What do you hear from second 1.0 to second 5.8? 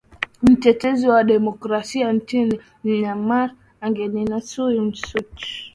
wa demokrasia nchini myanmar anginsan suchi